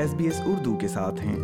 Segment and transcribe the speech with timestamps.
[0.00, 1.36] S B S Urdu کے ساتھ ہیں۔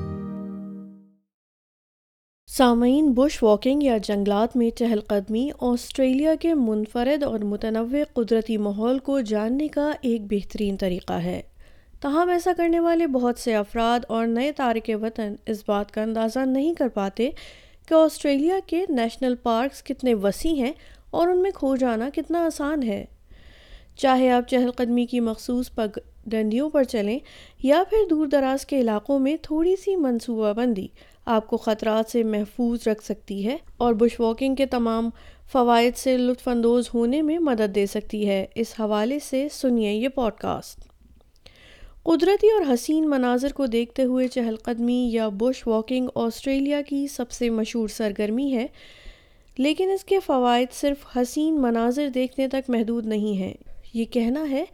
[2.47, 8.99] سامعین، بش واکنگ یا جنگلات میں چہل قدمی آسٹریلیا کے منفرد اور متنوع قدرتی ماحول
[8.99, 11.43] کو جاننے کا ایک بہترین طریقہ ہے۔
[12.01, 16.39] تاہم، ایسا کرنے والے بہت سے افراد اور نئے تارک وطن اس بات کا اندازہ
[16.39, 17.31] نہیں کر پاتے
[17.89, 20.73] کہ آسٹریلیا کے نیشنل پارکس کتنے وسیع ہیں
[21.11, 23.05] اور ان میں کھو جانا کتنا آسان ہے۔
[23.97, 25.71] چاہے آپ چہل قدمی کی مخصوص
[26.27, 27.19] ڈنڈیوں پر چلیں
[27.63, 30.87] یا پھر دور دراز کے علاقوں میں تھوڑی سی منصوبہ بندی
[31.27, 35.11] آپ کو خطرات سے محفوظ رکھ سکتی ہے اور بش واکنگ کے تمام
[35.53, 40.09] فوائد سے لطف اندوز ہونے میں مدد دے سکتی ہے۔ اس حوالے سے سنیے یہ
[40.09, 40.81] پوڈ کاسٹ
[42.03, 47.31] قدرتی اور حسین مناظر کو دیکھتے ہوئے چہل قدمی یا بش واکنگ آسٹریلیا کی سب
[47.31, 48.67] سے مشہور سرگرمی ہے،
[49.59, 53.55] لیکن اس کے فوائد صرف حسین مناظر دیکھنے تک محدود نہیں ہیں۔
[53.97, 54.65] یہ کہنا ہے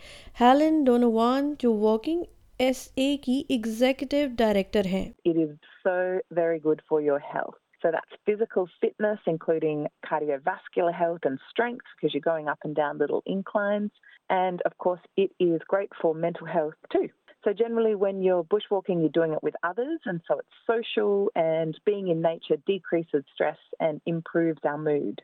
[0.40, 2.22] ہیلن ڈونوان جو واکنگ
[2.64, 5.52] ایس اے کی ایگزیکٹو ڈائریکٹر ہیں It is
[5.84, 5.94] so
[6.38, 7.58] very good for your health.
[7.84, 13.00] So that's physical fitness, including cardiovascular health and strength, because you're going up and down
[13.04, 13.90] little inclines.
[14.30, 17.08] And of course, it is great for mental health too.
[17.44, 21.78] So generally, when you're bushwalking, you're doing it with others, and so it's social, and
[21.90, 25.22] being in nature decreases stress and improves our mood.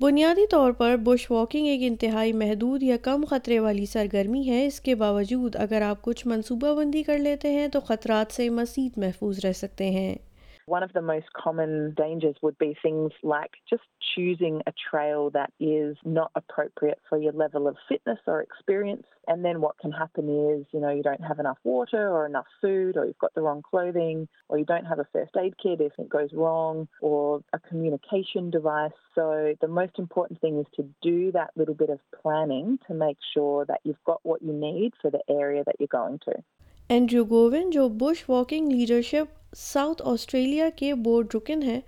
[0.00, 4.80] بنیادی طور پر Bush walking ایک انتہائی محدود یا کم خطرے والی سرگرمی ہے۔ اس
[4.80, 9.38] کے باوجود اگر آپ کچھ منصوبہ بندی کر لیتے ہیں تو خطرات سے مزید محفوظ
[9.44, 10.14] رہ سکتے ہیں۔
[10.66, 13.82] One of the most common dangers would be things like just
[14.14, 19.06] choosing a trail that is not appropriate for your level of fitness or experience.
[19.26, 22.46] And then what can happen is, you know, you don't have enough water or enough
[22.60, 25.80] food, or you've got the wrong clothing, or you don't have a first aid kit
[25.80, 28.92] if it goes wrong, or a communication device.
[29.14, 33.18] So the most important thing is to do that little bit of planning to make
[33.34, 36.34] sure that you've got what you need for the area that you're going to.
[36.90, 41.80] Andrew Gowan جو bush walking leadership South Australia کے board رکن ہیں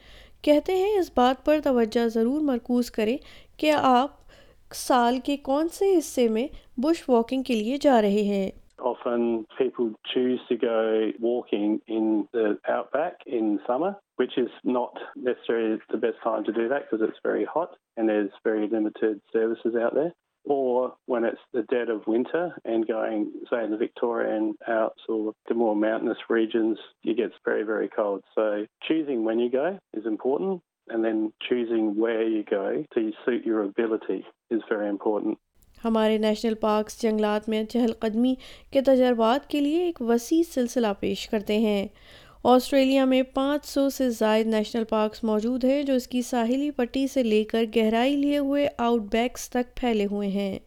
[0.42, 3.16] کہتے ہیں اس بات پر توجہ ضرور مرکوز کریں
[3.56, 6.46] کہ آپ سال کے کون سے حصے میں
[6.78, 8.48] بش واکنگ کے لیے جا رہے ہیں
[8.78, 9.22] Often
[9.58, 10.80] people choose to go
[11.20, 16.68] walking in the outback in summer, which is not necessarily the best time to do
[16.68, 20.12] that because it's very hot and there's very limited services out there.
[20.46, 25.32] Or when it's the dead of winter and going, say, in the Victorian Alps or
[25.48, 28.22] the more mountainous regions, it gets very, very cold.
[28.34, 33.44] So choosing when you go is important, and then choosing where you go to suit
[33.44, 35.38] your ability is very important.
[35.84, 38.34] ہمارے national parks جنگلات میں چہل قدمی
[38.72, 41.86] کے تجربات کے لیے ایک وسیع سلسلہ پیش کرتے ہیں
[42.48, 47.06] آسٹریلیا میں پانچ سو سے زائد نیشنل پارکس موجود ہیں جو اس کی ساحلی پٹی
[47.06, 50.58] سے لے کر گہرائی لیے ہوئے آؤٹ بیکس تک پھیلے ہوئے ہیں۔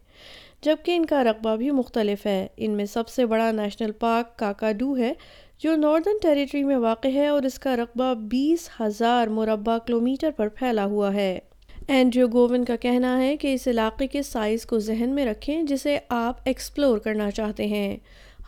[0.62, 4.96] جبکہ ان کا رقبہ بھی مختلف ہے۔ ان میں سب سے بڑا نیشنل پارک کاکاڈو
[4.96, 5.12] ہے،
[5.58, 10.48] جو ناردرن ٹیریٹری میں واقع ہے اور اس کا رقبہ بیس ہزار مربع کلومیٹر پر
[10.48, 11.38] پھیلا ہوا ہے۔
[11.88, 15.98] اینڈریو گوون کا کہنا ہے کہ اس علاقے کے سائز کو ذہن میں رکھیں جسے
[16.08, 17.96] آپ ایکسپلور کرنا چاہتے ہیں۔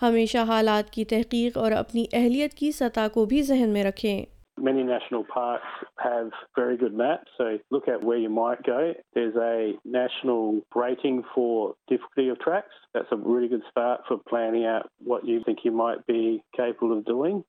[0.03, 4.25] ہمیشہ حالات کی تحقیق اور اپنی اہلیت کی سطح کو بھی ذہن میں رکھیں
[4.59, 8.93] Many national parks have very good maps, so look at where you might go.
[9.15, 12.75] There's a national rating for difficulty of tracks.
[12.95, 16.23] That's a really good start for planning out what you think you might be
[16.59, 17.41] capable of doing.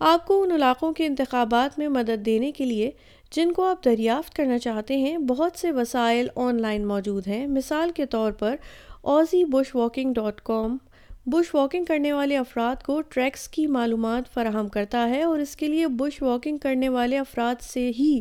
[0.00, 2.90] آپ کو ان علاقوں کے انتخابات میں مدد دینے کے لیے
[3.30, 7.90] جن کو آپ دریافت کرنا چاہتے ہیں بہت سے وسائل آن لائن موجود ہیں مثال
[7.96, 8.56] کے طور پر
[9.02, 10.78] Aussie bush walking dot com
[11.26, 15.66] bush walking کرنے والے افراد کو ٹریکس کی معلومات فراہم کرتا ہے اور اس کے
[15.66, 18.20] لیے بش واکنگ کرنے والے افراد سے ہی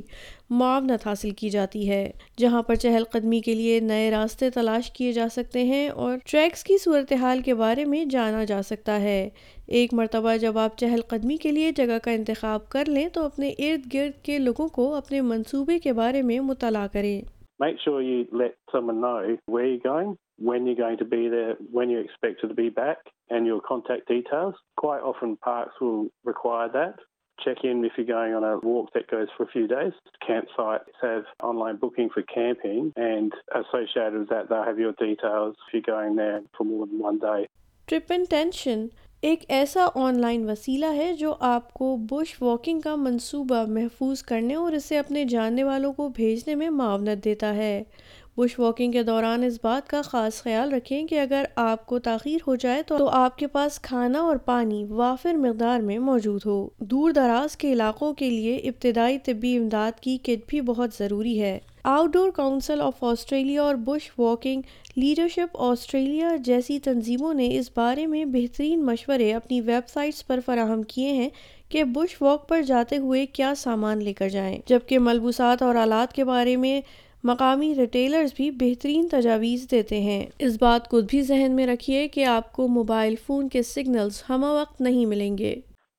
[0.49, 5.11] معاونت حاصل کی جاتی ہے، جہاں پر چہل قدمی کے لیے نئے راستے تلاش کیے
[5.11, 9.29] جا سکتے ہیں اور ٹریکس کی صورتحال کے بارے میں جانا جا سکتا ہے۔
[9.67, 13.49] ایک مرتبہ جب آپ چہل قدمی کے لیے جگہ کا انتخاب کر لیں تو اپنے
[13.49, 17.21] ارد گرد کے لوگوں کو اپنے منصوبے کے بارے میں مطالعہ کریں۔
[17.59, 21.55] Make sure you let someone know where you're going, when you're going to be there,
[21.71, 22.97] when you're expected to be back,
[23.29, 24.55] and your contact details.
[24.77, 26.95] Quite often parks will require that.
[27.43, 29.93] Check in if you're going on a walk that goes for a few days.
[30.27, 35.73] Campsites have online booking for camping, and associated with that, they'll have your details if
[35.73, 37.47] you're going there for more than one day.
[37.93, 38.87] Trip intention
[39.21, 44.55] ایک ایسا on line وسیلہ ہے جو آپ کو Bush walking کا منصوبہ محفوظ کرنے
[44.55, 47.83] اور اسے اپنے جاننے والوں کو بھیجنے میں معاونت دیتا ہے۔
[48.37, 52.37] بش واکنگ کے دوران اس بات کا خاص خیال رکھیں کہ اگر آپ کو تاخیر
[52.47, 57.11] ہو جائے تو آپ کے پاس کھانا اور پانی وافر مقدار میں موجود ہو۔ دور
[57.11, 62.13] دراز کے علاقوں کے لیے ابتدائی طبی امداد کی کٹ بھی بہت ضروری ہے۔ Out
[62.13, 64.61] door council of Australia اور بش واکنگ
[64.95, 70.83] لیڈرشپ آسٹریلیا جیسی تنظیموں نے اس بارے میں بہترین مشورے اپنی ویب سائٹس پر فراہم
[70.83, 71.29] کیے ہیں
[71.69, 76.13] کہ بش واک پر جاتے ہوئے کیا سامان لے کر جائیں، جبکہ ملبوسات اور آلات
[76.13, 76.81] کے بارے میں
[77.23, 82.25] مقامی ریٹیلرز بھی بہترین تجاویز دیتے ہیں۔ اس بات کو بھی ذہن میں رکھیے کہ
[82.25, 85.55] آپ کو موبائل فون کے سگنلز ہمہ وقت نہیں ملیں گے۔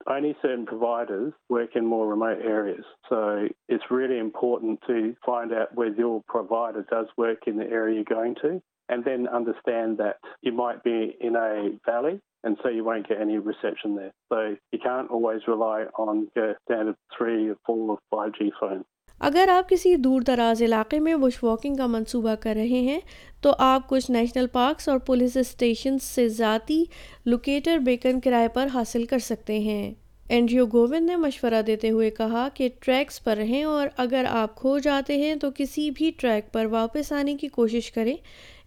[0.06, 2.84] Only certain providers work in more remote areas.
[3.08, 7.96] So it's really important to find out whether your provider does work in the area
[7.96, 12.68] you're going to and then understand that you might be in a valley and so
[12.68, 14.12] you won't get any reception there.
[14.32, 18.84] So you can't always rely on your standard 3 or 4 or 5G phone.
[19.20, 23.00] اگر آپ کسی دور دراز علاقے میں Bush walking کا منصوبہ کر رہے ہیں،
[23.40, 26.84] تو آپ کچھ نیشنل پارکس اور پولیس اسٹیشن سے ذاتی
[27.26, 29.94] لوکیٹر بیکن کرائے پر حاصل کر سکتے ہیں۔
[30.28, 34.78] اینڈریو گووند نے مشورہ دیتے ہوئے کہا کہ ٹریکس پر رہیں اور اگر آپ کھو
[34.78, 38.16] جاتے ہیں تو کسی بھی ٹریک پر واپس آنے کی کوشش کریں۔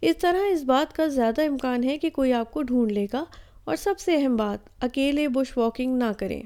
[0.02, 3.24] اس طرح اس بات کا زیادہ امکان ہے کہ کوئی آپ کو ڈھونڈ لے گا۔
[3.64, 6.44] اور سب سے اہم بات، اکیلے بش واکنگ نہ کریں۔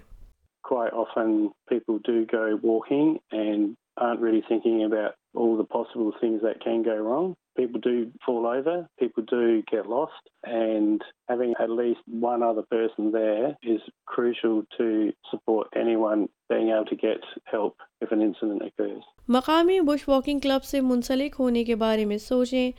[0.73, 1.31] Quite often
[1.73, 6.81] people do go walking and aren't really thinking about all the possible things that can
[6.83, 7.35] go wrong.
[7.57, 12.01] People do fall over, people do get lost, and having at least
[12.31, 14.87] one other person there is crucial to
[15.31, 19.03] support anyone being able to get help if an incident occurs.
[19.29, 22.71] مقامی Bush walking club سے منسلک ہونے کے بارے میں سوچیں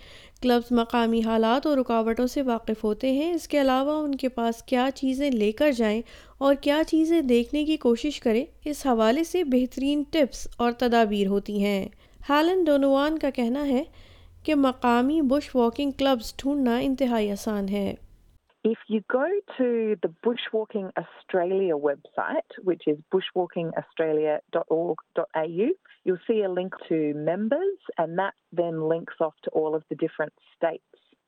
[0.42, 4.62] clubs مقامی حالات اور رکاوٹوں سے واقف ہوتے ہیں اس کے علاوہ ان کے پاس
[4.62, 6.00] کیا چیزیں لے کر جائیں
[6.38, 11.62] اور کیا چیزیں دیکھنے کی کوشش کریں اس حوالے سے بہترین ٹپس اور تدابیر ہوتی
[11.64, 11.84] ہیں
[12.28, 12.64] ہالن
[13.18, 13.84] کا کہنا ہے
[14.44, 15.20] کہ مقامی
[16.80, 17.94] انتہائی آسان ہے۔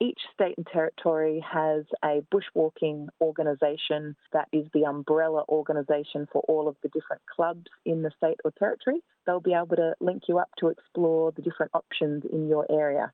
[0.00, 6.68] Each state and territory has a bushwalking organisation that is the umbrella organisation for all
[6.68, 9.02] of the different clubs in the state or territory.
[9.26, 13.10] They'll be able to link you up to explore the different options in your area.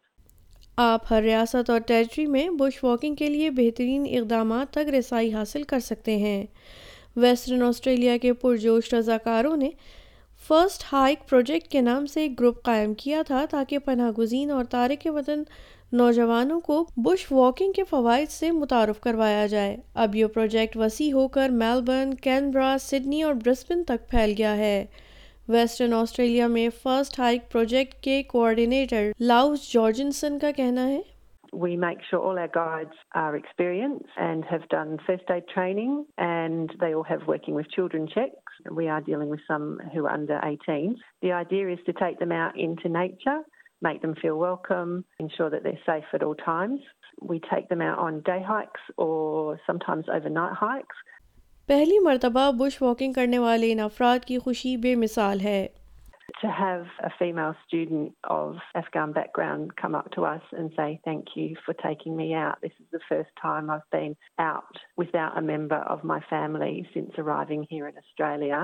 [0.79, 5.62] آپ ہر ریاست اور territory میں Bush walking کے لیے بہترین اقدامات تک رسائی حاصل
[5.69, 6.44] کر سکتے ہیں
[7.17, 9.71] ویسٹرن آسٹریلیا کے پرجوش رضاکاروں نے
[10.49, 14.65] فرسٹ ہائیک پروجیکٹ کے نام سے ایک گروپ قائم کیا تھا تاکہ پناہ گزین اور
[14.71, 15.43] تارک وطن
[15.93, 21.27] نوجوانوں کو بش واکنگ کے فوائد سے متعارف کروایا جائے اب یہ پروجیکٹ وسیع ہو
[21.37, 24.85] کر میلبرن کینبرا سڈنی اور برسبن تک پھیل گیا ہے
[25.49, 31.00] ویسٹرن آسٹریلیا میں فرسٹ ہائیک پروجیکٹ کے کوآرڈینیٹر لاؤس جارجنسن کا کہنا ہے
[31.53, 36.73] We make sure all our guides are experienced and have done first aid training and
[36.81, 38.59] they all have working with children checks.
[38.71, 40.97] We are dealing with some who are under 18.
[41.23, 43.38] The idea is to take them out into nature,
[43.82, 46.81] make them feel welcome, ensure that they're safe at all times.
[47.20, 50.96] We take them out on day hikes or sometimes overnight hikes.
[51.69, 55.67] پہلی مرتبہ Bush walking کرنے والے ان افراد کی خوشی بے مثال ہے
[56.43, 61.31] To have a female student of Afghan background come up to us and say, thank
[61.34, 62.56] you for taking me out.
[62.61, 67.12] This is the first time I've been out without a member of my family since
[67.23, 68.61] arriving here in Australia.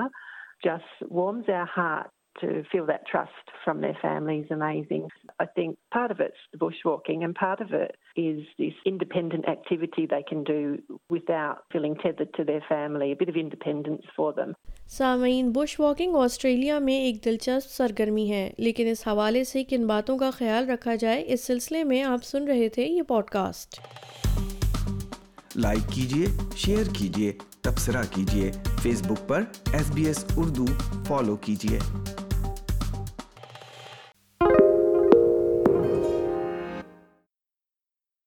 [0.62, 3.30] Just warms our heart to feel that trust
[3.64, 5.08] from their family is amazing.
[5.38, 10.06] I think part of it's the bushwalking and part of it is this independent activity
[10.06, 14.54] they can do without feeling tethered to their family, a bit of independence for them.
[14.88, 20.18] سامعین Bush walking Australia میں ایک دلچسپ سرگرمی ہے لیکن اس حوالے سے کن باتوں
[20.18, 23.80] کا خیال رکھا جائے اس سلسلے میں آپ سن رہے تھے یہ پوڈ کاسٹ
[25.56, 26.26] لائک کیجیے
[26.56, 28.50] شیئر کیجیے تبصرہ کیجیے
[28.82, 29.42] فیس بک پر
[29.72, 30.64] S B S Urdu
[31.08, 31.78] follow کیجیے